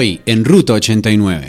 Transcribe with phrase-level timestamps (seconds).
[0.00, 1.48] Hoy en Ruta 89.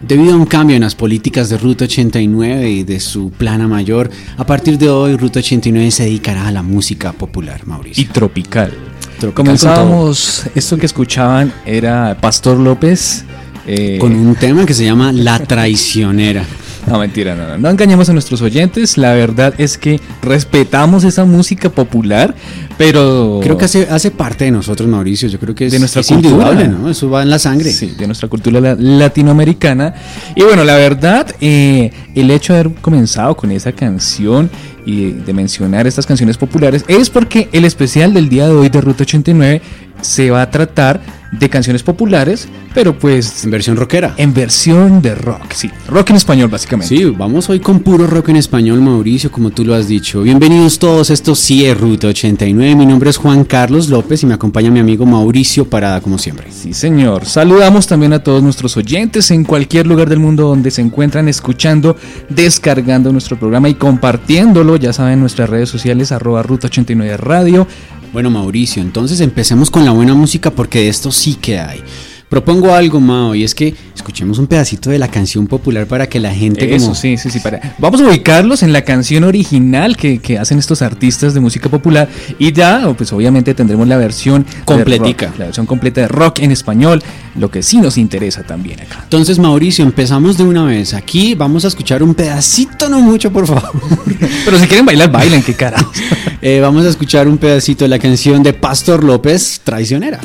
[0.00, 4.10] Debido a un cambio en las políticas de Ruta 89 y de su plana mayor,
[4.38, 8.04] a partir de hoy Ruta 89 se dedicará a la música popular, Mauricio.
[8.04, 8.87] Y tropical.
[9.34, 13.24] Comenzábamos, esto que escuchaban era Pastor López.
[13.66, 16.44] eh, Con un tema que se llama La Traicionera.
[16.88, 18.96] No, mentira, no, no, no engañemos a nuestros oyentes.
[18.98, 22.34] La verdad es que respetamos esa música popular,
[22.76, 23.40] pero.
[23.42, 25.28] Creo que hace, hace parte de nosotros, Mauricio.
[25.28, 26.30] Yo creo que es, De nuestra es cultura.
[26.52, 26.88] indudable, ¿no?
[26.90, 27.70] Eso va en la sangre.
[27.72, 29.94] Sí, de nuestra cultura la- latinoamericana.
[30.34, 34.50] Y bueno, la verdad, eh, el hecho de haber comenzado con esa canción
[34.86, 38.80] y de mencionar estas canciones populares es porque el especial del día de hoy de
[38.80, 39.60] Ruta 89
[40.00, 41.00] se va a tratar
[41.32, 44.14] de canciones populares, pero pues En versión rockera.
[44.16, 46.96] en versión de rock, sí, rock en español básicamente.
[46.96, 50.22] Sí, vamos hoy con puro rock en español, Mauricio, como tú lo has dicho.
[50.22, 52.74] Bienvenidos todos, esto sí es Ruta 89.
[52.76, 56.46] Mi nombre es Juan Carlos López y me acompaña mi amigo Mauricio Parada, como siempre.
[56.50, 57.26] Sí, señor.
[57.26, 61.96] Saludamos también a todos nuestros oyentes en cualquier lugar del mundo donde se encuentran escuchando,
[62.28, 64.76] descargando nuestro programa y compartiéndolo.
[64.76, 67.66] Ya saben, nuestras redes sociales, arroba ruta 89 radio.
[68.12, 71.82] Bueno, Mauricio, entonces empecemos con la buena música porque de esto sí que hay.
[72.28, 76.20] Propongo algo, Mao, y es que escuchemos un pedacito de la canción popular para que
[76.20, 76.94] la gente Eso, como...
[76.94, 77.40] sí, sí, sí.
[77.40, 77.74] Para.
[77.78, 82.08] Vamos a ubicarlos en la canción original que, que hacen estos artistas de música popular.
[82.38, 85.26] Y ya, pues obviamente tendremos la versión Completica.
[85.28, 87.02] rock, la versión completa de rock en español,
[87.34, 89.00] lo que sí nos interesa también acá.
[89.04, 90.92] Entonces, Mauricio, empezamos de una vez.
[90.94, 93.72] Aquí vamos a escuchar un pedacito, no mucho, por favor.
[94.44, 95.90] Pero si quieren bailar, bailen, qué carajo.
[96.40, 100.20] Eh, vamos a escuchar un pedacito de la canción de Pastor López, traicionera,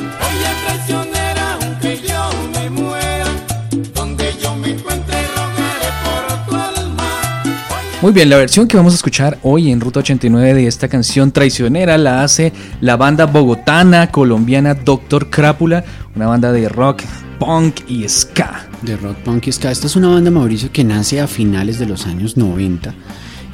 [8.04, 11.32] Muy bien, la versión que vamos a escuchar hoy en Ruta 89 de esta canción
[11.32, 17.02] traicionera la hace la banda bogotana colombiana Doctor Crápula, una banda de rock,
[17.38, 18.68] punk y ska.
[18.82, 19.70] De Rock Punk y Ska.
[19.70, 22.94] Esta es una banda, Mauricio, que nace a finales de los años 90.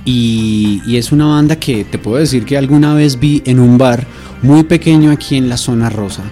[0.04, 4.04] Y, es una banda que te puedo decir que alguna vez vi en un bar
[4.42, 6.24] muy pequeño aquí en la zona rosa.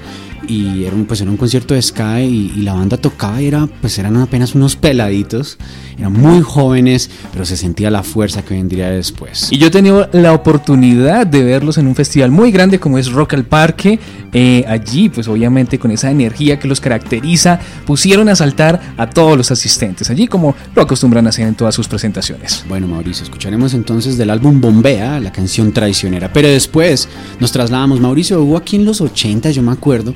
[0.49, 3.47] Y era un, pues era un concierto de Ska y, y la banda tocaba y
[3.47, 5.57] era, pues eran apenas unos peladitos.
[5.99, 9.49] Eran muy jóvenes, pero se sentía la fuerza que vendría después.
[9.51, 13.11] Y yo he tenido la oportunidad de verlos en un festival muy grande como es
[13.11, 13.99] Rock al Parque.
[14.33, 19.37] Eh, allí, pues obviamente con esa energía que los caracteriza, pusieron a saltar a todos
[19.37, 20.11] los asistentes.
[20.11, 22.65] Allí como lo acostumbran a hacer en todas sus presentaciones.
[22.69, 26.33] Bueno, Mauricio, escucharemos entonces del álbum Bombea, la canción traicionera.
[26.33, 27.09] Pero después
[27.41, 28.01] nos trasladamos.
[28.01, 30.13] Mauricio, hubo aquí en los 80, yo me acuerdo,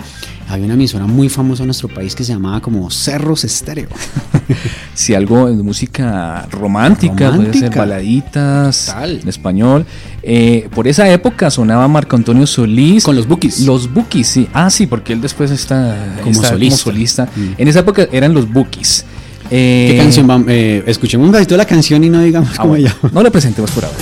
[0.48, 3.88] había una emisora muy famosa en nuestro país que se llamaba como Cerros Estéreo.
[4.94, 7.78] Si algo de música romántica, puede ser Romántica.
[7.78, 9.20] baladitas Total.
[9.22, 9.86] en español.
[10.22, 13.02] Eh, por esa época sonaba Marco Antonio Solís.
[13.04, 13.60] Con los Bookies.
[13.60, 14.48] Los Bookies, sí.
[14.52, 16.76] Ah, sí, porque él después está Como está solista.
[16.76, 17.24] solista.
[17.34, 17.52] Mm.
[17.56, 19.06] En esa época eran los Bookies.
[19.50, 20.46] Eh, ¿Qué canción vamos?
[20.50, 23.10] Eh, escuchemos un de la canción y no digamos ah, cómo bueno, llama.
[23.12, 23.98] no la presentemos por ahora.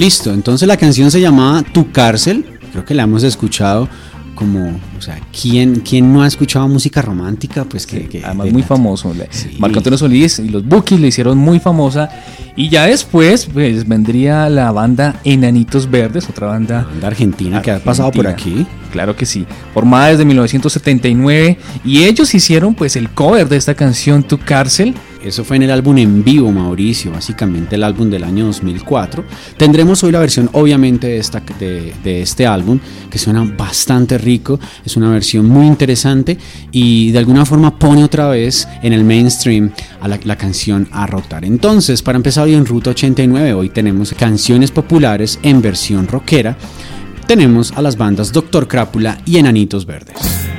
[0.00, 2.42] Listo, entonces la canción se llamaba Tu Cárcel.
[2.72, 3.86] Creo que la hemos escuchado
[4.34, 7.64] como, o sea, ¿quién, quién no ha escuchado música romántica?
[7.64, 9.12] Pues que, que- Además, de- muy famoso.
[9.28, 9.56] Sí.
[9.58, 12.08] Marco Antonio Solís y los Bookies le hicieron muy famosa.
[12.56, 17.78] Y ya después, pues vendría la banda Enanitos Verdes, otra banda banda argentina que ha
[17.80, 18.50] pasado por aquí.
[18.52, 18.68] Argentina.
[18.92, 19.44] Claro que sí.
[19.74, 21.58] Formada desde 1979.
[21.84, 24.94] Y ellos hicieron pues el cover de esta canción Tu Cárcel.
[25.22, 29.24] Eso fue en el álbum en vivo, Mauricio, básicamente el álbum del año 2004.
[29.56, 32.78] Tendremos hoy la versión, obviamente, de, esta, de, de este álbum,
[33.10, 36.38] que suena bastante rico, es una versión muy interesante
[36.72, 39.70] y de alguna forma pone otra vez en el mainstream
[40.00, 41.44] a la, la canción a rotar.
[41.44, 46.56] Entonces, para empezar hoy en Ruta 89, hoy tenemos canciones populares en versión rockera.
[47.26, 50.49] Tenemos a las bandas Doctor Crápula y Enanitos Verdes.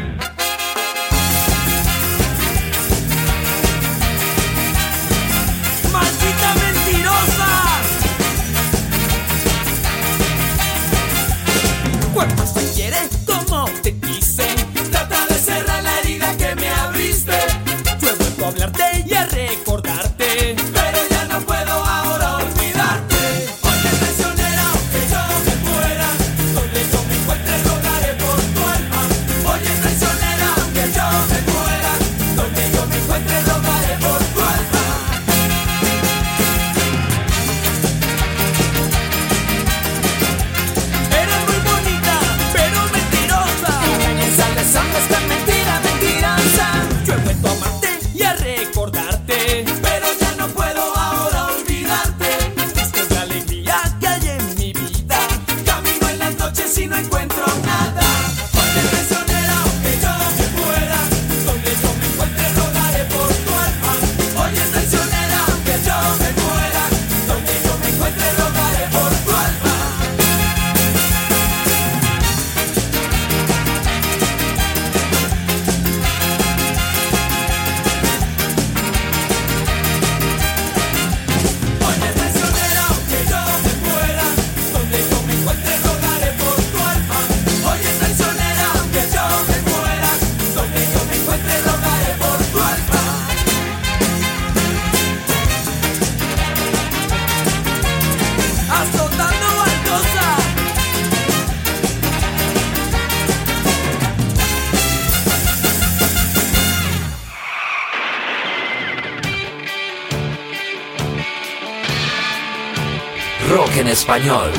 [113.51, 114.49] rock en español.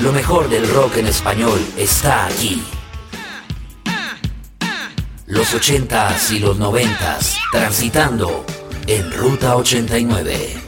[0.00, 2.62] Lo mejor del rock en español está aquí.
[5.26, 8.46] Los 80s y los 90s transitando
[8.86, 10.67] en Ruta 89.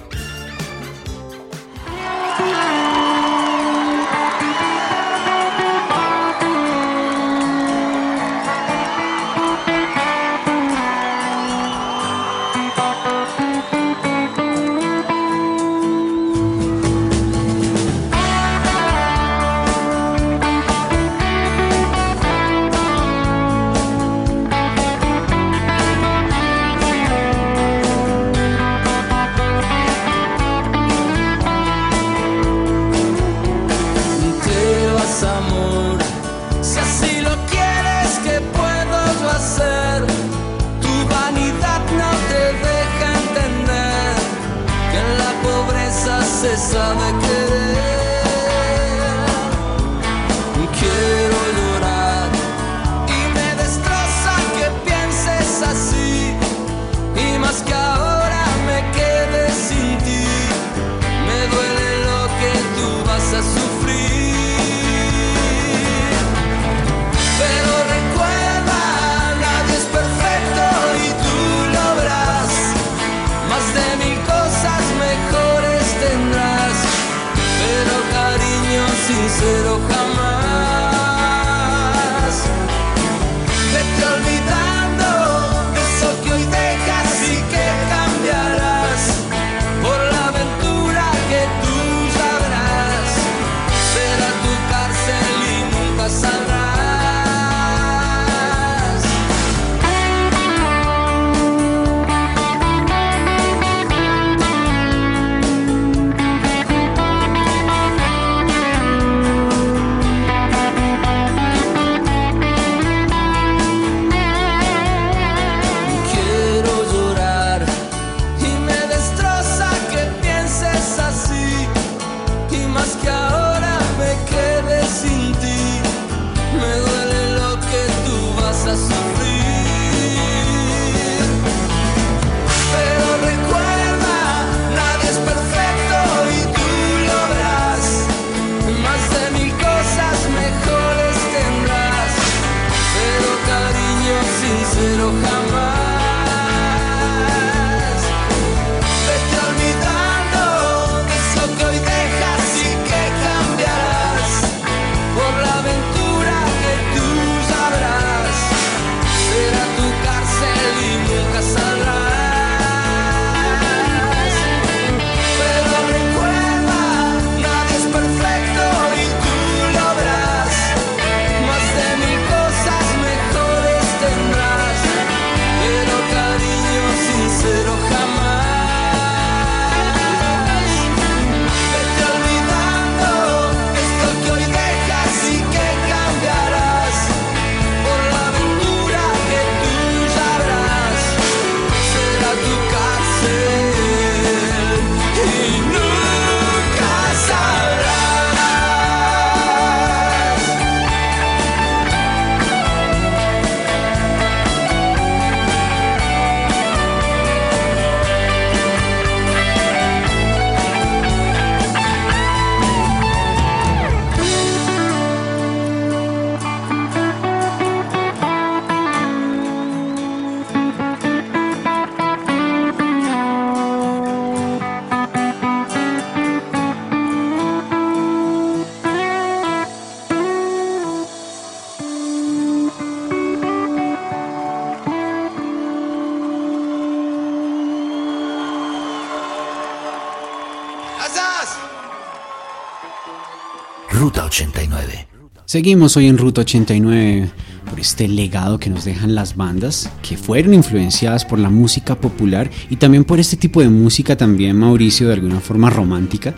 [245.50, 247.28] Seguimos hoy en Ruta 89
[247.68, 252.48] por este legado que nos dejan las bandas que fueron influenciadas por la música popular
[252.68, 256.34] y también por este tipo de música también, Mauricio, de alguna forma romántica.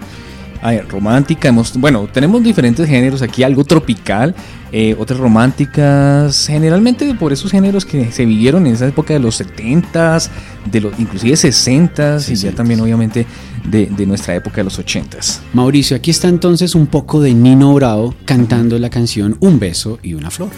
[0.63, 4.35] A ver, romántica, hemos, bueno, tenemos diferentes géneros aquí, algo tropical,
[4.73, 9.39] eh, otras románticas, generalmente por esos géneros que se vivieron en esa época de los
[9.39, 10.31] 70s,
[10.65, 13.27] de los, inclusive 60s y ya también obviamente
[13.65, 15.41] de, de nuestra época de los 80s.
[15.53, 20.15] Mauricio, aquí está entonces un poco de Nino Bravo cantando la canción Un beso y
[20.15, 20.51] una flor.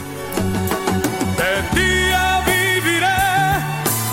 [1.36, 3.06] De día viviré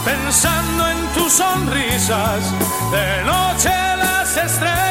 [0.05, 2.53] pensando en tus sonrisas.
[2.91, 4.90] De noche las estrellas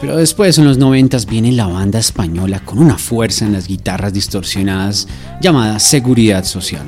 [0.00, 4.12] Pero después, en los 90 viene la banda española con una fuerza en las guitarras
[4.14, 5.06] distorsionadas
[5.42, 6.82] llamada Seguridad Social.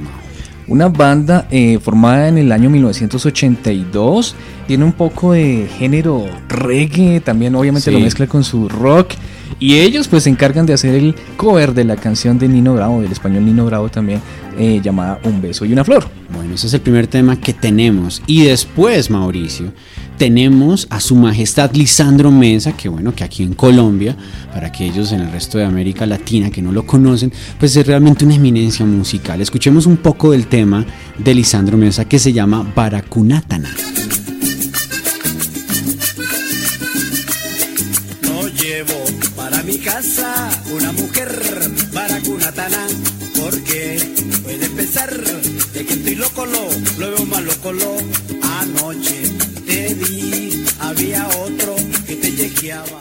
[0.66, 4.34] Una banda eh, formada en el año 1982,
[4.66, 7.96] tiene un poco de género reggae, también obviamente Sí.
[7.96, 9.10] lo mezcla con su rock.
[9.58, 13.02] Y ellos pues se encargan de hacer el cover de la canción de Nino Bravo,
[13.02, 14.20] del español Nino Bravo también,
[14.58, 16.08] eh, llamada Un beso y una flor.
[16.34, 18.22] Bueno, ese es el primer tema que tenemos.
[18.26, 19.72] Y después, Mauricio,
[20.18, 24.16] tenemos a su majestad Lisandro Mesa, que bueno, que aquí en Colombia,
[24.52, 28.24] para aquellos en el resto de América Latina que no lo conocen, pues es realmente
[28.24, 29.40] una eminencia musical.
[29.40, 30.84] Escuchemos un poco del tema
[31.18, 33.70] de Lisandro Mesa que se llama Baracunátana.
[38.22, 39.04] No llevo
[39.36, 41.28] para mi casa una mujer
[41.92, 42.86] baracunatana
[43.40, 43.98] porque
[44.42, 45.10] puede pensar
[45.74, 46.68] de que estoy loco, lo,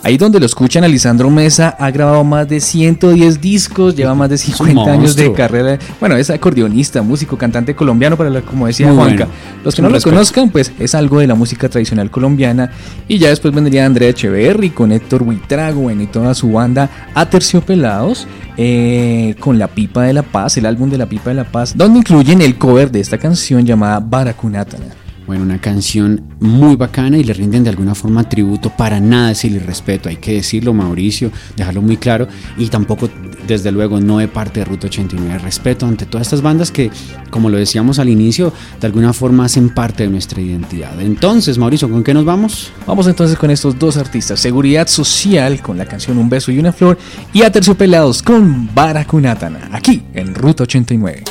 [0.03, 4.37] Ahí donde lo escuchan, Alisandro Mesa ha grabado más de 110 discos, lleva más de
[4.37, 5.77] 50 años de carrera.
[5.99, 9.25] Bueno, es acordeonista, músico, cantante colombiano, para la- como decía Muy Juanca.
[9.25, 9.61] bueno.
[9.63, 10.15] Los que no lo respeto.
[10.15, 12.71] conozcan, pues es algo de la música tradicional colombiana.
[13.07, 18.27] Y ya después vendría Andrea Echeverry con Héctor Huitrago bueno, y toda su banda Aterciopelados.
[18.57, 21.73] eh, con La Pipa de la Paz, el álbum de La Pipa de la Paz,
[21.75, 24.85] donde incluyen el cover de esta canción llamada Baracunatana.
[25.31, 28.69] Bueno, una canción muy bacana y le rinden de alguna forma tributo.
[28.69, 32.27] Para nada es el irrespeto, hay que decirlo, Mauricio, dejarlo muy claro.
[32.57, 33.09] Y tampoco,
[33.47, 35.39] desde luego, no de parte de Ruta 89.
[35.39, 36.91] Respeto ante todas estas bandas que,
[37.29, 40.99] como lo decíamos al inicio, de alguna forma hacen parte de nuestra identidad.
[40.99, 42.73] Entonces, Mauricio, ¿con qué nos vamos?
[42.85, 46.73] Vamos entonces con estos dos artistas, Seguridad Social con la canción Un beso y una
[46.73, 46.97] flor
[47.31, 51.23] y Aterciopelados con Baracunatana, aquí en Ruta 89.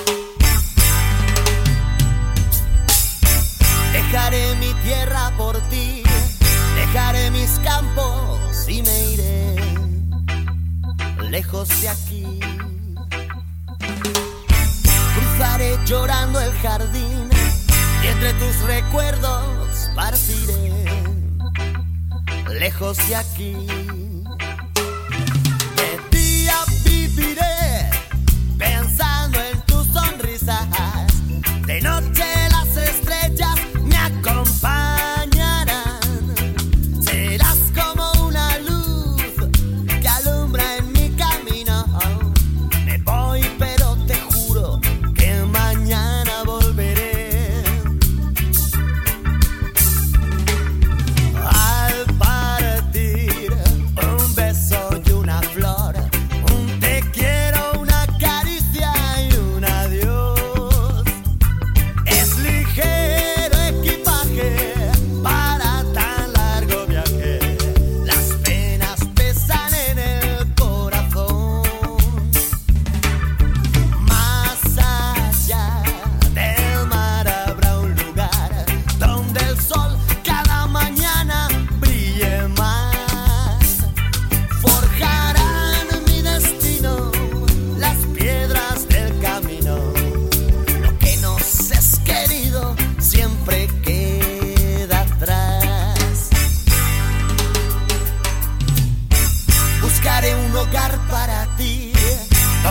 [15.90, 17.28] Llorando el jardín
[18.04, 20.84] y entre tus recuerdos partiré
[22.60, 23.99] lejos de aquí.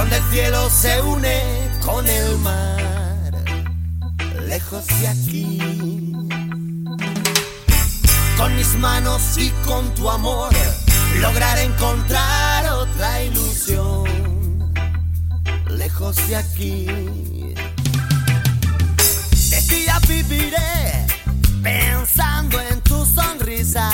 [0.09, 1.41] Donde el cielo se une
[1.85, 3.31] con el mar,
[4.47, 6.13] lejos de aquí.
[8.37, 10.51] Con mis manos y con tu amor,
[11.19, 14.73] lograr encontrar otra ilusión,
[15.69, 16.85] lejos de aquí.
[19.49, 21.05] De día viviré
[21.61, 23.93] pensando en tus sonrisas.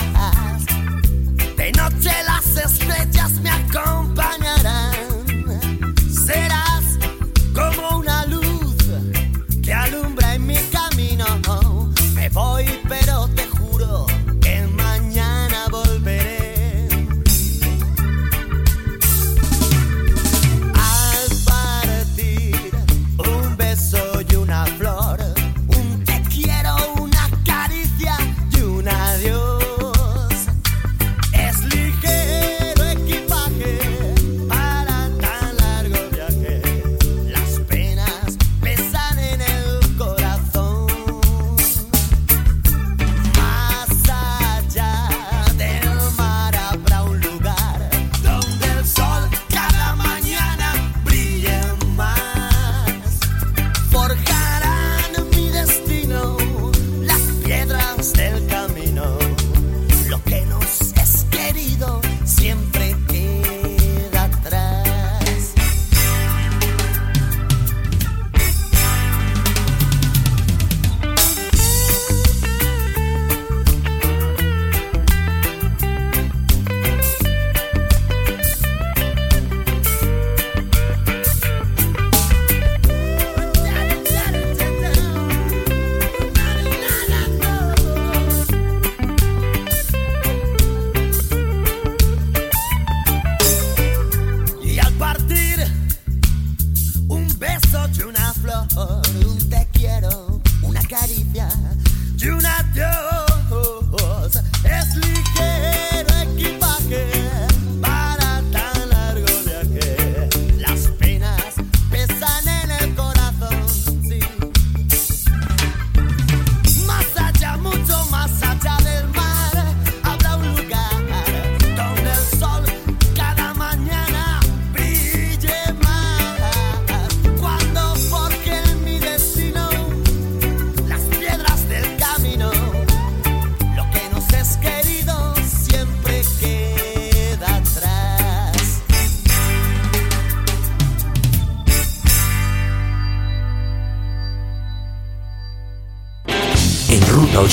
[1.57, 4.34] De noche las estrellas me acompañarán.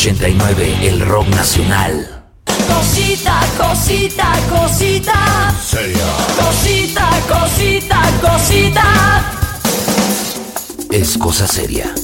[0.03, 2.25] 89, el rock nacional.
[2.45, 5.55] Cosita, cosita, cosita.
[5.62, 6.07] Seria.
[6.37, 8.83] Cosita, cosita, cosita.
[10.91, 11.95] Es cosa seria.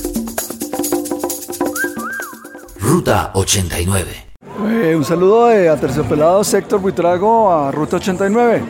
[2.78, 4.26] Ruta 89.
[4.68, 8.62] Eh, un saludo de Aterciopelado Sector Buitrago a Ruta 89.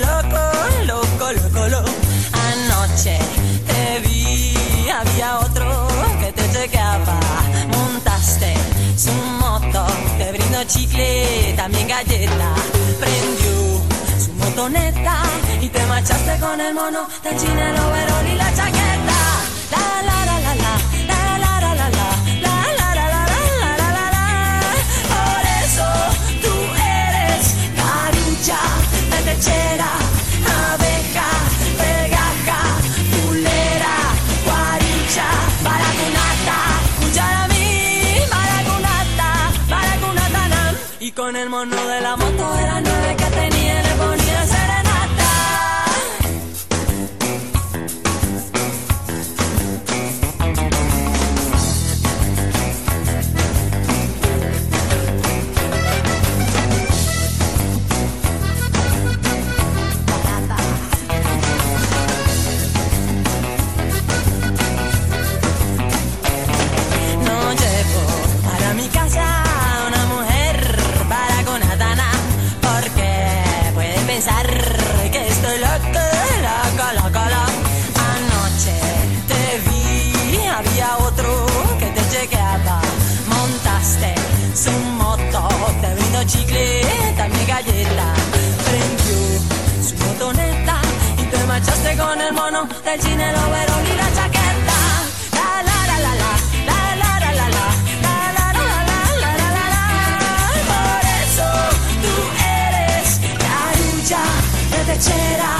[0.00, 0.42] Loco,
[0.86, 1.90] loco, loco, loco.
[2.32, 3.18] Anoche
[3.66, 5.88] te vi, había otro
[6.20, 7.20] que te chequeaba,
[7.76, 8.54] montaste
[8.96, 9.86] su moto,
[10.18, 12.54] te brindo chicle, también galleta,
[13.00, 13.82] prendió
[14.24, 15.16] su motoneta
[15.60, 18.79] y te marchaste con el mono del chinelo, verón y la chaqueta.
[92.48, 94.78] del cine, el overol y la chaqueta.
[95.36, 96.32] La la la la la,
[96.68, 97.66] la la la la la,
[98.00, 98.68] la la la
[99.20, 99.84] la la la la
[100.72, 101.48] Por eso
[102.02, 104.22] tú eres la lucha
[104.70, 105.59] de techera.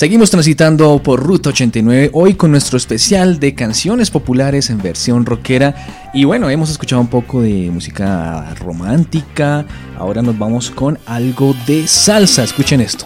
[0.00, 5.74] Seguimos transitando por Ruta 89 hoy con nuestro especial de canciones populares en versión rockera.
[6.14, 9.66] Y bueno, hemos escuchado un poco de música romántica.
[9.98, 12.44] Ahora nos vamos con algo de salsa.
[12.44, 13.04] Escuchen esto.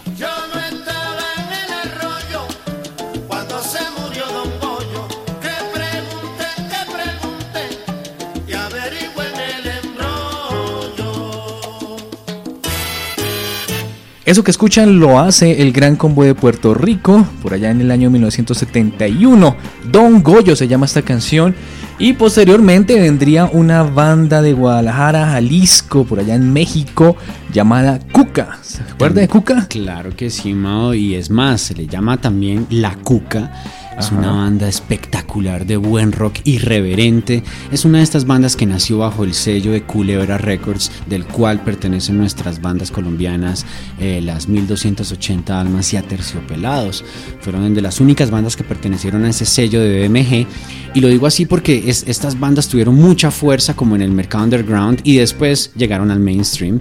[14.25, 17.91] Eso que escuchan lo hace el Gran Combo de Puerto Rico, por allá en el
[17.91, 19.55] año 1971.
[19.91, 21.53] Don Goyo se llama esta canción.
[21.99, 27.15] Y posteriormente vendría una banda de Guadalajara, Jalisco, por allá en México,
[27.53, 28.57] llamada Cuca.
[28.63, 29.67] ¿Se acuerda de Cuca?
[29.69, 33.53] Claro que sí, Mao, y es más, se le llama también La Cuca.
[33.97, 34.17] Es Ajá.
[34.17, 37.43] una banda espectacular de buen rock irreverente.
[37.71, 41.61] Es una de estas bandas que nació bajo el sello de Culebra Records, del cual
[41.63, 43.65] pertenecen nuestras bandas colombianas,
[43.99, 47.03] eh, las 1280 Almas y Aterciopelados.
[47.39, 50.45] Fueron de las únicas bandas que pertenecieron a ese sello de BMG.
[50.93, 54.43] Y lo digo así porque es- estas bandas tuvieron mucha fuerza como en el mercado
[54.43, 56.79] underground y después llegaron al mainstream.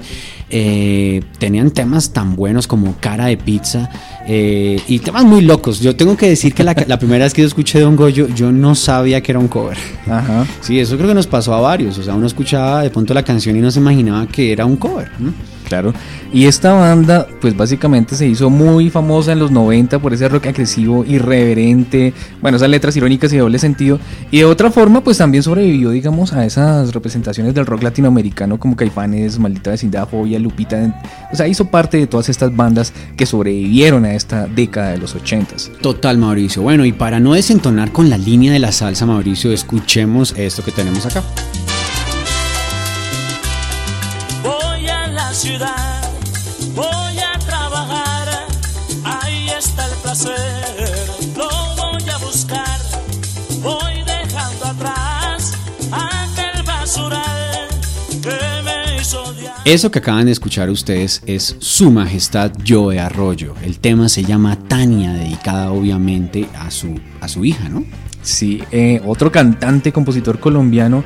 [0.50, 3.90] Eh, tenían temas tan buenos como Cara de Pizza
[4.28, 5.80] eh, y temas muy locos.
[5.80, 8.50] Yo tengo que decir que la, la primera vez que yo escuché Don Goyo, yo
[8.50, 9.76] no sabía que era un cover.
[10.08, 10.46] Ajá.
[10.60, 11.98] Sí, eso creo que nos pasó a varios.
[11.98, 14.76] O sea, uno escuchaba de pronto la canción y no se imaginaba que era un
[14.76, 15.10] cover.
[15.18, 15.32] ¿no?
[15.68, 15.92] Claro.
[16.32, 20.46] Y esta banda, pues básicamente se hizo muy famosa en los 90 por ese rock
[20.46, 23.98] agresivo, irreverente, bueno, esas letras irónicas y de doble sentido.
[24.30, 28.76] Y de otra forma, pues también sobrevivió, digamos, a esas representaciones del rock latinoamericano como
[28.76, 31.00] Caifanes, Maldita Vecindad, Fobia, Lupita.
[31.32, 35.16] O sea, hizo parte de todas estas bandas que sobrevivieron a esta década de los
[35.16, 35.78] 80s.
[35.80, 36.62] Total, Mauricio.
[36.62, 40.72] Bueno, y para no desentonar con la línea de la salsa, Mauricio, escuchemos esto que
[40.72, 41.22] tenemos acá.
[45.44, 46.00] Ciudad.
[46.74, 48.28] Voy a trabajar,
[49.04, 50.96] ahí está el placer.
[51.36, 52.78] Lo voy a buscar,
[53.60, 55.52] voy dejando atrás
[55.92, 57.68] aquel basural
[58.22, 59.54] que me hizo odiar.
[59.66, 63.54] Eso que acaban de escuchar ustedes es Su Majestad Joe Arroyo.
[63.62, 67.84] El tema se llama Tania, dedicada obviamente a su, a su hija, ¿no?
[68.22, 71.04] Sí, eh, otro cantante, compositor colombiano.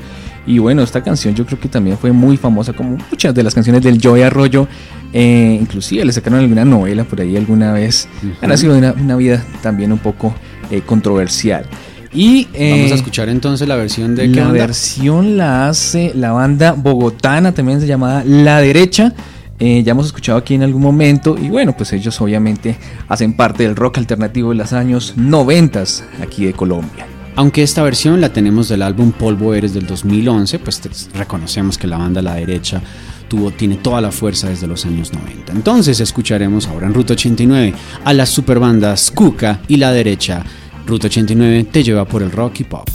[0.49, 3.55] Y bueno, esta canción yo creo que también fue muy famosa como muchas de las
[3.55, 4.67] canciones del Joey Arroyo.
[5.13, 8.09] Eh, inclusive le sacaron alguna novela por ahí alguna vez.
[8.23, 8.51] Ujú.
[8.51, 10.35] Ha sido una, una vida también un poco
[10.71, 11.67] eh, controversial.
[12.15, 14.59] Y eh, Vamos a escuchar entonces la versión de la banda?
[14.59, 19.13] versión la hace la banda bogotana, también se llamada La Derecha.
[19.59, 21.37] Eh, ya hemos escuchado aquí en algún momento.
[21.37, 25.85] Y bueno, pues ellos obviamente hacen parte del rock alternativo de los años 90
[26.23, 27.07] aquí de Colombia.
[27.39, 31.97] Aunque esta versión la tenemos del álbum Polvo Eres del 2011, pues reconocemos que la
[31.97, 32.83] banda La Derecha
[33.29, 35.53] tuvo, tiene toda la fuerza desde los años 90.
[35.53, 37.75] Entonces escucharemos ahora en Ruta 89
[38.05, 40.45] a las superbandas Kuka y La Derecha.
[40.85, 42.89] Ruta 89 te lleva por el rock y pop.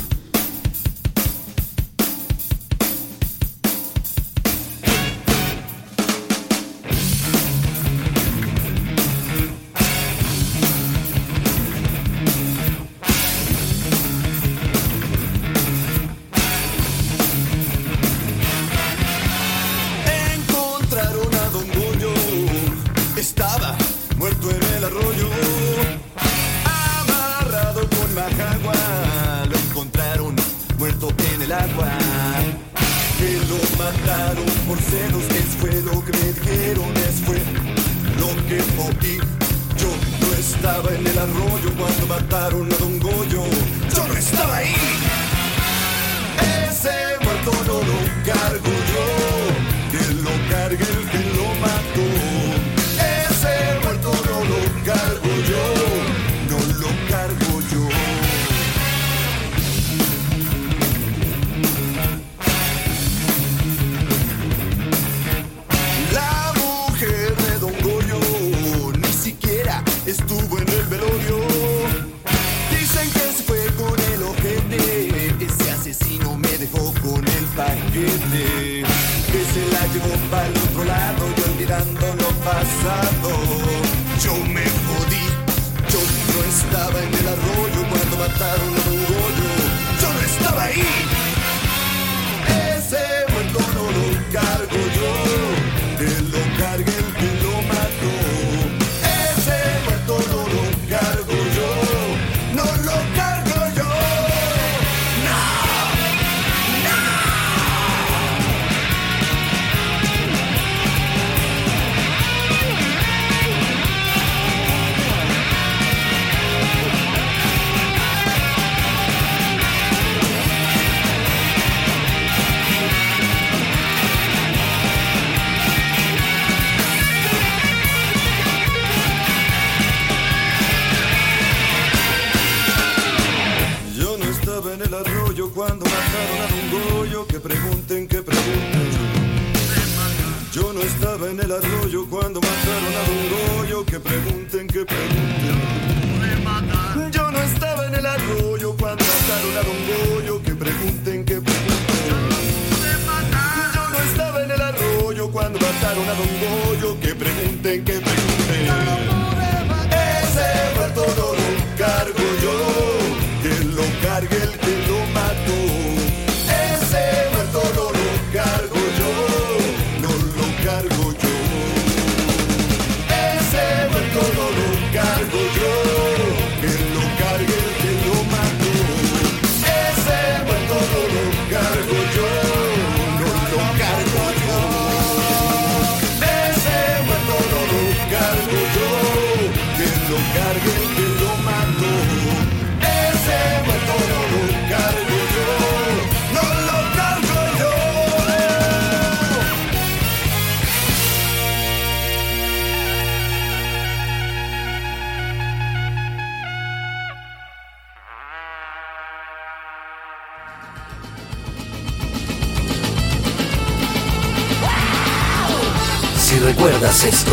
[217.06, 217.32] Esto.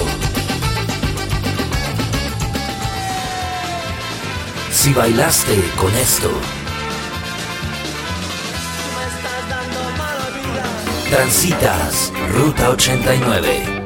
[4.72, 6.30] Si bailaste con esto.
[11.10, 13.79] Transitas Ruta 89.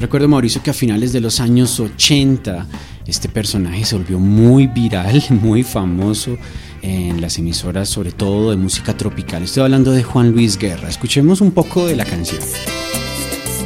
[0.00, 2.66] Yo recuerdo, Mauricio, que a finales de los años 80
[3.06, 6.38] este personaje se volvió muy viral, muy famoso
[6.80, 9.42] en las emisoras, sobre todo de música tropical.
[9.42, 10.88] Estoy hablando de Juan Luis Guerra.
[10.88, 12.40] Escuchemos un poco de la canción.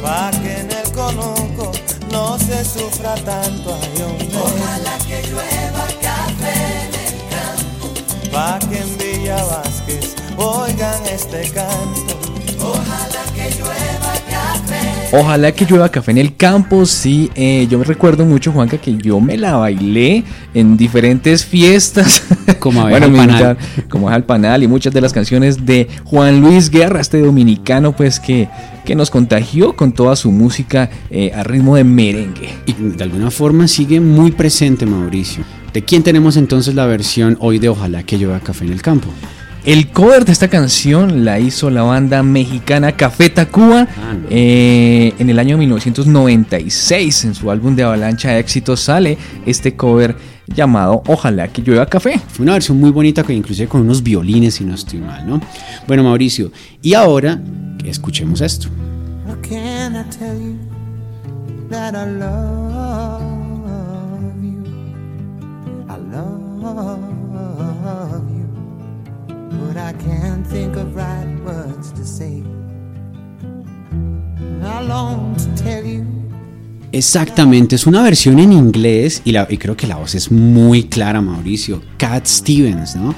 [0.03, 1.71] Pa' que en el conuco
[2.11, 4.27] no se sufra tanto ay, hombre.
[4.37, 7.93] Ojalá que llueva café en el campo.
[8.33, 12.14] Pa' que en Villa Vázquez oigan este canto.
[15.17, 17.31] Ojalá que llueva café en el campo, sí.
[17.35, 22.21] eh, yo me recuerdo mucho, Juanca, que yo me la bailé en diferentes fiestas.
[22.59, 23.57] Como Abeja al Panal.
[23.89, 27.95] como Abeja al panal y muchas de las canciones de Juan Luis Guerra, este dominicano,
[27.95, 28.49] pues que,
[28.83, 32.49] que nos contagió con toda su música eh, a ritmo de merengue.
[32.65, 35.45] Y de alguna forma sigue muy presente, Mauricio.
[35.73, 39.07] ¿De quién tenemos entonces la versión hoy de Ojalá que llueva café en el campo?
[39.65, 45.29] El cover de esta canción la hizo la banda mexicana Café Tacuba Ah, eh, en
[45.31, 47.25] el año 1996.
[47.25, 52.21] En su álbum de Avalancha de Éxitos sale este cover llamado Ojalá que llueva café.
[52.27, 55.41] Fue una versión muy bonita, que inclusive con unos violines, si no estoy mal, ¿no?
[55.87, 56.51] Bueno, Mauricio,
[56.83, 57.41] y ahora
[57.83, 58.67] escuchemos esto.
[59.27, 60.57] How can I tell you
[61.71, 62.54] that I love
[70.55, 72.41] think of right words to say.
[74.63, 76.05] I long to tell you.
[76.93, 80.83] Exactamente, es una versión en inglés y, la, y creo que la voz es muy
[80.83, 81.81] clara, Mauricio.
[81.97, 83.13] Cat Stevens, ¿no?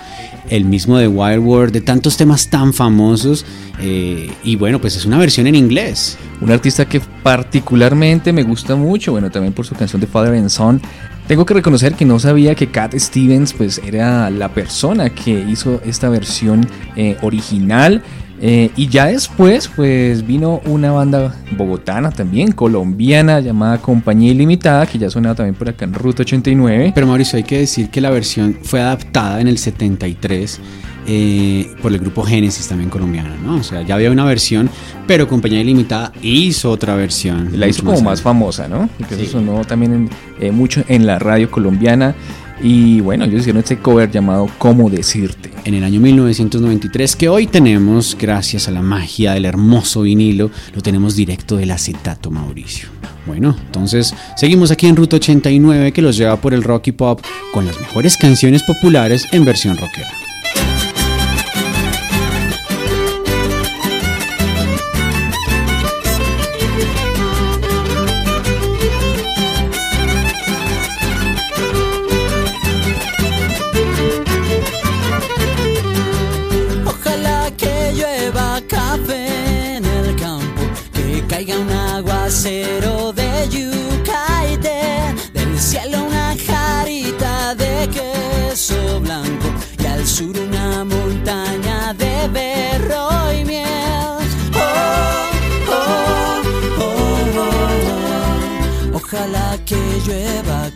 [0.50, 3.46] El mismo de Wild World, de tantos temas tan famosos.
[3.80, 6.18] eh, y bueno, pues es una versión en inglés.
[6.42, 10.50] Un artista que particularmente me gusta mucho, bueno, también por su canción de Father and
[10.50, 10.82] Son.
[11.28, 15.82] Tengo que reconocer que no sabía que Cat Stevens pues era la persona que hizo
[15.86, 18.02] esta versión eh, original.
[18.40, 25.00] Eh, y ya después pues vino una banda bogotana también, colombiana, llamada Compañía Ilimitada, que
[25.00, 26.94] ya sonaba también por acá en Ruta 89.
[26.96, 30.62] Pero Mauricio, hay que decir que la versión fue adaptada en el 73
[31.08, 33.56] eh, por el grupo Génesis también colombiano, ¿no?
[33.56, 34.70] O sea, ya había una versión,
[35.08, 37.52] pero Compañía Ilimitada hizo otra versión.
[37.60, 38.90] La hizo como más famosa, ¿no?
[39.00, 39.22] Porque Sí.
[39.24, 42.14] eso sonó también en, eh, mucho en la radio colombiana.
[42.62, 45.52] Y bueno, ellos hicieron este cover llamado ¿Cómo decirte?
[45.64, 50.82] En el año 1993, que hoy tenemos, gracias a la magia del hermoso vinilo, lo
[50.82, 52.90] tenemos directo del acetato, Mauricio.
[53.28, 57.22] Bueno, entonces seguimos aquí en Ruta 89 que los lleva por el rock y pop
[57.54, 60.10] con las mejores canciones populares en versión rockera.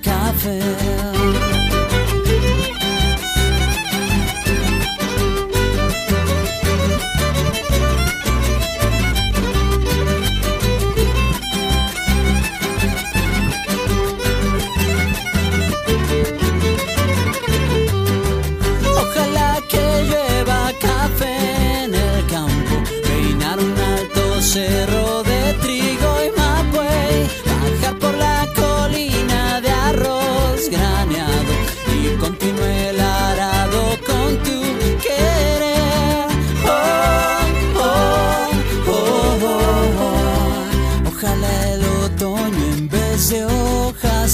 [0.03, 0.90] Llueva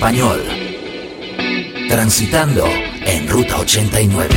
[0.00, 0.40] Español.
[1.90, 2.64] Transitando
[3.04, 4.28] en Ruta 89.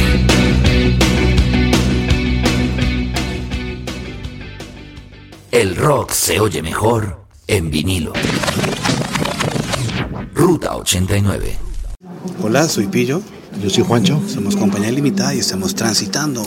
[5.52, 8.12] El rock se oye mejor en vinilo.
[10.34, 11.58] Ruta 89.
[12.42, 13.22] Hola, soy Pillo.
[13.62, 14.22] Yo soy Juancho.
[14.28, 16.44] Somos compañía limitada y estamos transitando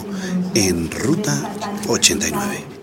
[0.55, 1.55] en Ruta
[1.89, 2.76] 89.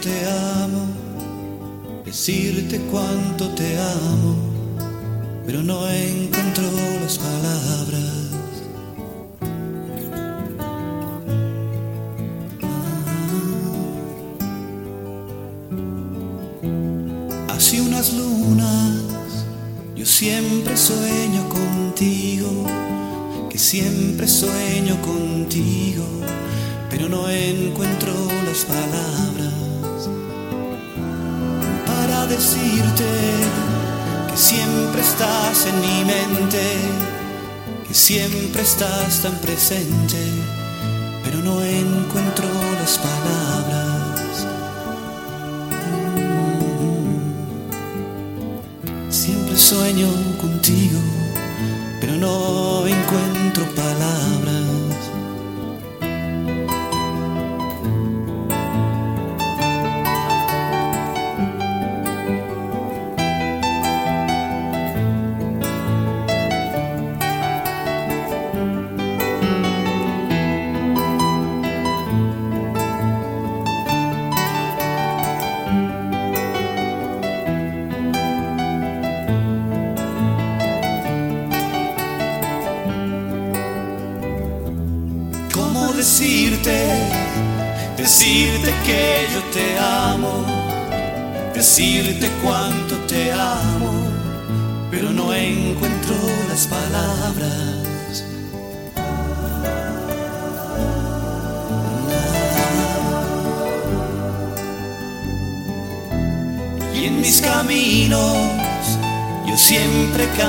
[0.00, 0.86] Te amo,
[2.04, 4.36] decirte cuánto te amo,
[5.44, 6.64] pero no encuentro
[7.02, 8.04] las palabras.
[17.48, 19.02] Hace unas lunas,
[19.96, 22.66] yo siempre sueño contigo,
[23.50, 26.04] que siempre sueño contigo,
[26.88, 28.12] pero no encuentro
[28.46, 29.57] las palabras
[32.26, 33.04] decirte
[34.30, 36.62] que siempre estás en mi mente,
[37.86, 40.18] que siempre estás tan presente,
[41.24, 42.46] pero no encuentro
[42.80, 44.46] las palabras.
[49.06, 49.10] Mm.
[49.10, 50.08] Siempre sueño
[50.40, 51.00] contigo,
[52.00, 54.27] pero no encuentro palabras.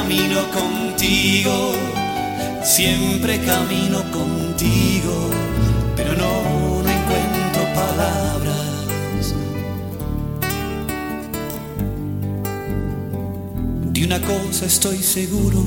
[0.10, 1.72] Camino contigo
[2.64, 5.30] siempre camino contigo,
[5.96, 9.36] pero no, no encuentro palabras.
[13.94, 15.64] De una cosa estoy seguro,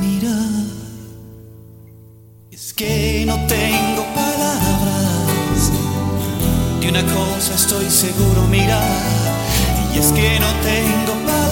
[0.00, 0.36] mira,
[2.50, 5.70] es que no tengo palabras.
[6.82, 8.82] De una cosa estoy seguro, mira,
[9.94, 11.47] y es que no tengo palabras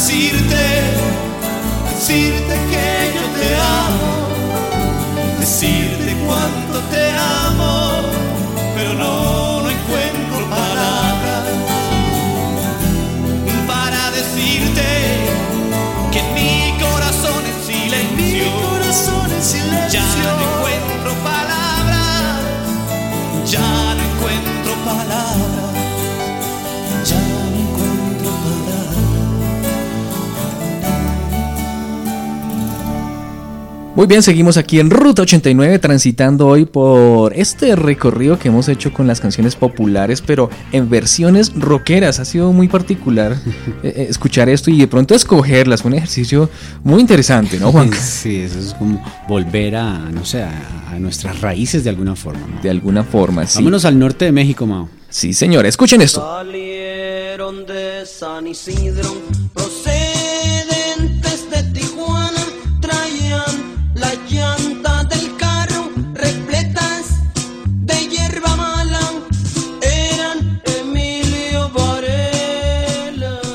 [0.00, 0.64] decirte
[1.92, 4.08] decirte que yo te amo,
[5.38, 8.00] decirte cuánto te amo,
[8.74, 11.44] pero no, no encuentro palabras
[13.66, 14.88] para decirte
[16.10, 18.46] que en mi corazón en silencio,
[19.90, 20.59] ya no encuentro
[34.00, 38.94] Muy bien, seguimos aquí en Ruta 89 transitando hoy por este recorrido que hemos hecho
[38.94, 42.18] con las canciones populares, pero en versiones rockeras.
[42.18, 43.32] Ha sido muy particular
[43.82, 45.82] eh, eh, escuchar esto y de pronto escogerlas.
[45.82, 46.48] Fue un ejercicio
[46.82, 47.90] muy interesante, ¿no, Juan?
[48.00, 52.46] Sí, eso es como volver a, no sé, a, a nuestras raíces de alguna forma.
[52.46, 52.62] ¿no?
[52.62, 53.58] De alguna forma, sí.
[53.58, 54.88] Vámonos al norte de México, Mao.
[55.10, 56.22] Sí, señor, escuchen esto.
[56.22, 59.14] Salieron de San Isidro,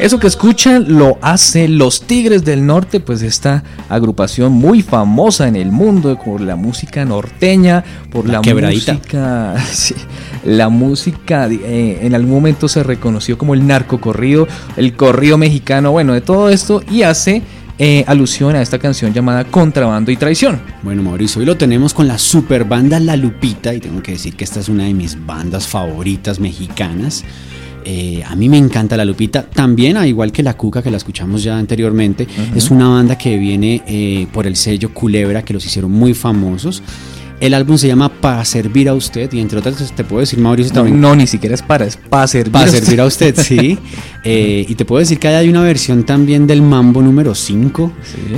[0.05, 5.55] Eso que escuchan lo hace Los Tigres del Norte, pues esta agrupación muy famosa en
[5.55, 9.95] el mundo por la música norteña, por la, música, sí,
[10.43, 14.47] la música eh, en algún momento se reconoció como el narcocorrido,
[14.77, 17.41] el corrido mexicano, bueno, de todo esto y hace
[17.79, 20.61] eh, alusión a esta canción llamada Contrabando y Traición.
[20.83, 24.35] Bueno, Mauricio, hoy lo tenemos con la super banda La Lupita y tengo que decir
[24.35, 27.25] que esta es una de mis bandas favoritas mexicanas.
[27.87, 30.97] Eh, a mí me encanta La Lupita, también, a igual que La Cuca, que la
[30.97, 35.63] escuchamos ya anteriormente, es una banda que viene eh, por el sello Culebra, que los
[35.65, 36.81] hicieron muy famosos.
[37.39, 40.73] El álbum se llama Para Servir a Usted y entre otras te puedo decir, Mauricio,
[40.73, 40.99] también...
[40.99, 42.51] no, ni siquiera es para, es para servir.
[42.51, 42.83] Para a usted.
[42.83, 43.77] servir a usted, sí.
[44.27, 47.91] Eh, y te puedo decir que hay una versión también del Mambo número 5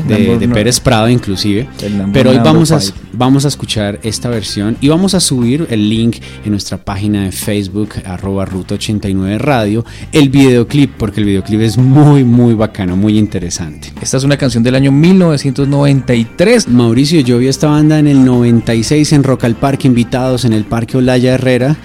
[0.05, 1.69] de, Pérez Prado inclusive.
[2.11, 2.79] Pero hoy vamos a,
[3.13, 7.31] vamos a escuchar esta versión y vamos a subir el link en nuestra página de
[7.31, 13.17] Facebook, arroba Ruta 89 Radio, el videoclip, porque el videoclip es muy, muy bacano, muy
[13.17, 13.93] interesante.
[14.01, 16.67] Esta es una canción del año 1993.
[16.67, 20.65] Mauricio, yo vi esta banda en el 96 en Rock al Parque, invitados en el
[20.65, 21.77] Parque Olaya Herrera,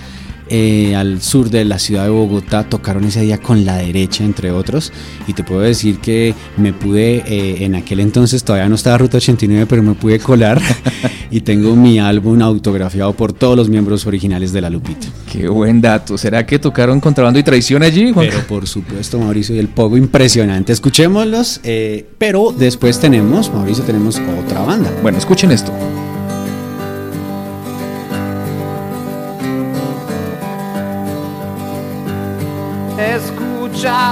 [0.48, 2.64] eh, al sur de la ciudad de Bogotá.
[2.64, 4.92] Tocaron ese día con la derecha, entre otros.
[5.26, 9.18] Y te puedo decir que me pude, eh, en aquel entonces todavía no estaba Ruta
[9.18, 10.60] 89, pero me pude colar.
[11.30, 15.06] y tengo mi álbum autografiado por todos los miembros originales de La Lupita.
[15.32, 16.18] Qué buen dato.
[16.18, 18.26] ¿Será que tocaron Contrabando y Traición allí, Juan?
[18.28, 20.72] Pero por supuesto, Mauricio, y el pogo impresionante.
[20.72, 24.90] Escuchémoslos, eh, pero después tenemos, Mauricio, tenemos otra banda.
[25.02, 25.72] Bueno, escuchen esto.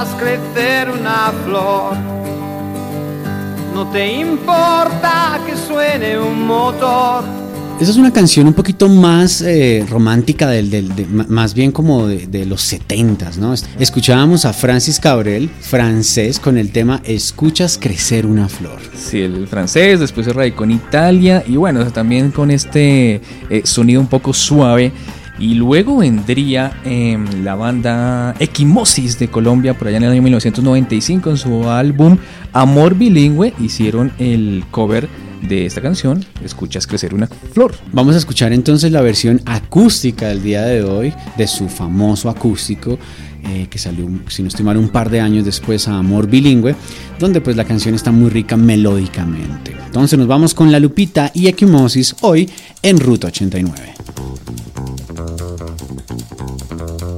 [0.03, 1.95] Escuchas crecer una flor.
[3.75, 7.23] No te importa que suene un motor.
[7.79, 11.71] Esa es una canción un poquito más eh, romántica, del, del- de- ma- más bien
[11.73, 13.53] como de, de los setentas, ¿no?
[13.79, 18.79] Escuchábamos a Francis Cabrel, francés, con el tema Escuchas crecer una flor.
[18.95, 23.21] Sí, el francés, después se radicó en Italia y bueno, también con este
[23.51, 24.93] eh, sonido un poco suave.
[25.41, 31.31] Y luego vendría em, la banda Equimosis de Colombia por allá en el año 1995
[31.31, 32.19] en su álbum
[32.53, 35.09] Amor Bilingüe hicieron el cover
[35.41, 37.75] de esta canción, Escuchas crecer una flor.
[37.93, 42.99] Vamos a escuchar entonces la versión acústica del día de hoy de su famoso acústico
[43.45, 46.75] eh, que salió, si no estoy mal, un par de años después a Amor Bilingüe,
[47.19, 49.75] donde pues la canción está muy rica melódicamente.
[49.87, 52.51] Entonces nos vamos con La Lupita y Equimosis hoy
[52.83, 53.95] en Ruta 89.
[55.39, 57.10] Thank you.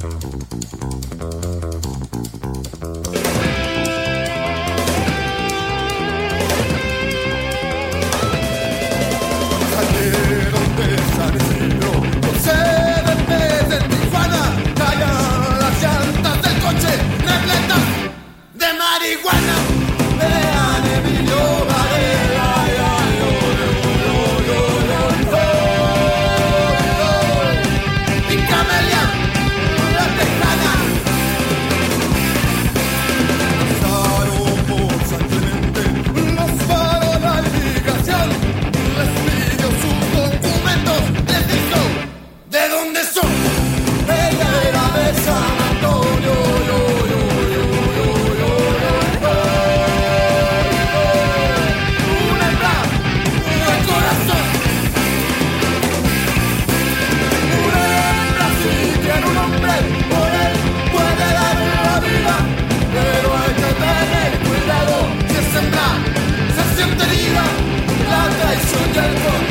[68.74, 69.41] La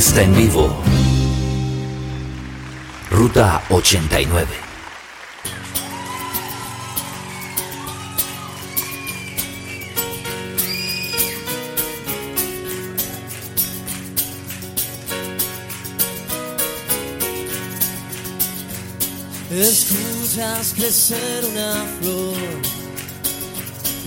[0.00, 0.74] Artista en vivo.
[3.10, 4.48] Ruta 89.
[19.50, 22.36] Escuchas crecer una flor.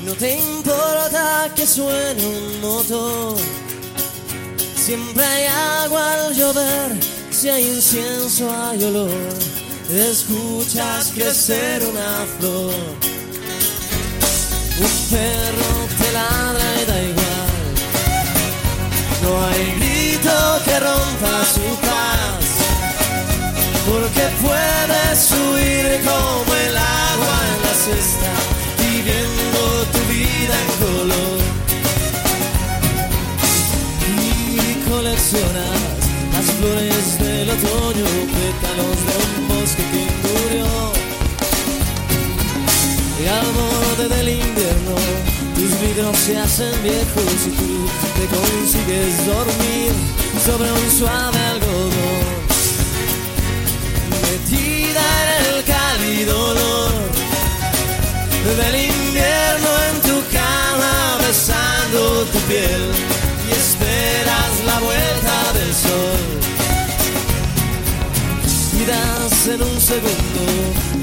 [0.04, 3.63] No te importa que suene un motor.
[4.94, 5.46] Siempre hay
[5.86, 6.92] agua al llover.
[7.32, 9.10] Si hay incienso, hay olor.
[9.90, 12.76] Escuchas crecer una flor.
[14.86, 17.54] Un perro te ladra y da igual.
[19.24, 22.46] No hay grito que rompa su paz,
[23.90, 28.32] porque puedes huir como el agua en la cesta,
[28.78, 29.60] viviendo
[29.92, 31.43] tu vida en color.
[35.34, 38.06] Las flores del otoño,
[38.36, 40.68] pétalos de un bosque que murió.
[43.20, 44.96] Y al borde del invierno,
[45.56, 49.92] tus vidrios se hacen viejos y tú te consigues dormir
[50.46, 52.34] sobre un suave algodón.
[54.22, 56.92] Metida en el cálido olor
[58.58, 62.93] del invierno en tu cama, besando tu piel
[69.46, 70.42] das en un segundo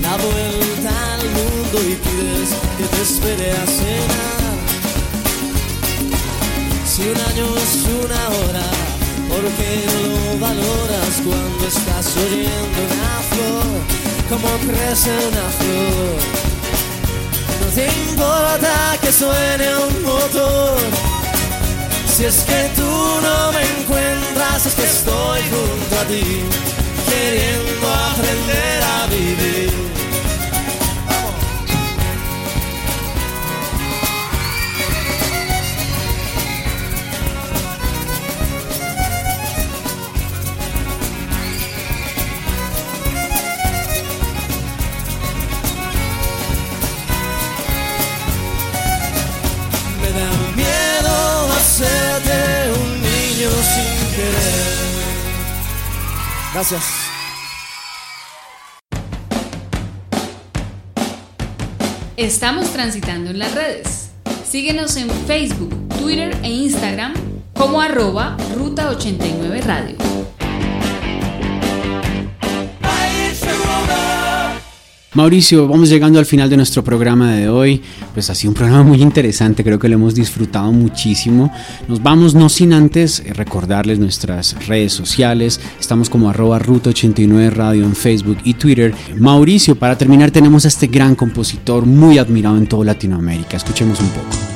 [0.02, 4.56] la vuelta al mundo y pides que te espere a cenar.
[6.86, 7.72] Si un año es
[8.04, 8.66] una hora,
[9.28, 13.68] ¿por qué no lo valoras cuando estás oyendo una flor?
[14.28, 16.18] Como crece una flor.
[17.60, 20.78] No te importa que suene un motor.
[22.16, 26.44] Si es que tú no me encuentras, es que estoy junto a ti,
[27.10, 29.99] queriendo aprender a vivir.
[56.52, 56.82] Gracias.
[62.16, 64.10] Estamos transitando en las redes.
[64.44, 67.14] Síguenos en Facebook, Twitter e Instagram
[67.54, 69.99] como arroba Ruta89Radio.
[75.12, 77.82] Mauricio, vamos llegando al final de nuestro programa de hoy.
[78.14, 81.52] Pues ha sido un programa muy interesante, creo que lo hemos disfrutado muchísimo.
[81.88, 85.60] Nos vamos no sin antes eh, recordarles nuestras redes sociales.
[85.80, 88.94] Estamos como arroba ruta 89 radio en Facebook y Twitter.
[89.18, 93.56] Mauricio, para terminar tenemos a este gran compositor muy admirado en toda Latinoamérica.
[93.56, 94.49] Escuchemos un poco.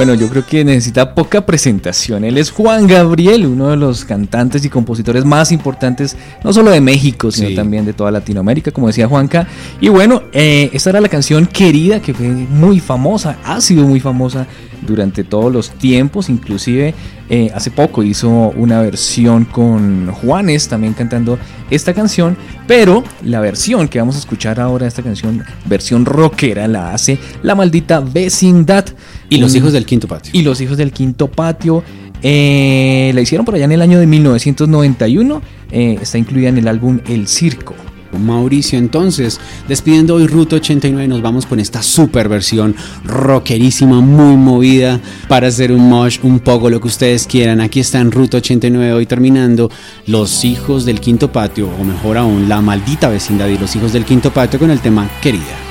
[0.00, 2.24] Bueno, yo creo que necesita poca presentación.
[2.24, 6.80] Él es Juan Gabriel, uno de los cantantes y compositores más importantes, no solo de
[6.80, 7.54] México, sino Sí.
[7.54, 9.46] también de toda Latinoamérica, como decía Juanca.
[9.78, 14.00] Y bueno, eh, esta era la canción Querida, que fue muy famosa, ha sido muy
[14.00, 14.46] famosa
[14.86, 16.94] durante todos los tiempos, inclusive
[17.28, 21.38] eh, hace poco hizo una versión con Juanes también cantando
[21.70, 26.92] esta canción, pero la versión que vamos a escuchar ahora, esta canción, versión rockera, la
[26.92, 28.84] hace la maldita vecindad.
[29.28, 30.32] Y los Un- hijos del quinto patio.
[30.34, 31.84] y los hijos del quinto patio.
[32.22, 35.40] eh, la hicieron por allá en el año de 1991.
[35.72, 37.74] eh, está incluida en el álbum El Circo.
[38.18, 45.00] Mauricio, entonces, despidiendo hoy Ruta 89, nos vamos con esta super versión rockerísima, muy movida,
[45.28, 47.60] para hacer un mosh, un poco lo que ustedes quieran.
[47.60, 49.70] Aquí está en Ruta 89, hoy terminando
[50.06, 54.04] Los Hijos del Quinto Patio, o mejor aún, La Maldita Vecindad y Los Hijos del
[54.04, 55.69] Quinto Patio con el tema Querida.